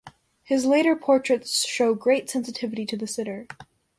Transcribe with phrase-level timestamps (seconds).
[0.41, 3.45] His later portraits show great sensitivity to the sitter.